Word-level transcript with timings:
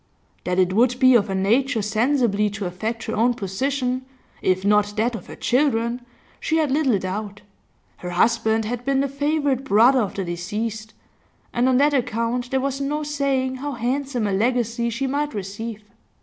That 0.45 0.57
it 0.57 0.73
would 0.73 0.99
be 0.99 1.13
of 1.13 1.29
a 1.29 1.35
nature 1.35 1.83
sensibly 1.83 2.49
to 2.57 2.65
affect 2.65 3.03
her 3.03 3.15
own 3.15 3.35
position, 3.35 4.03
if 4.41 4.65
not 4.65 4.95
that 4.97 5.13
of 5.13 5.27
her 5.27 5.35
children, 5.35 6.03
she 6.39 6.57
had 6.57 6.71
little 6.71 6.97
doubt; 6.97 7.41
her 7.97 8.09
husband 8.09 8.65
had 8.65 8.83
been 8.83 9.01
the 9.01 9.07
favourite 9.07 9.63
brother 9.63 9.99
of 10.01 10.15
the 10.15 10.25
deceased, 10.25 10.95
and 11.53 11.69
on 11.69 11.77
that 11.77 11.93
account 11.93 12.49
there 12.49 12.59
was 12.59 12.81
no 12.81 13.03
saying 13.03 13.57
how 13.57 13.73
handsome 13.73 14.25
a 14.25 14.33
legacy 14.33 14.89
she 14.89 15.05
might 15.05 15.35
receive. 15.35 15.83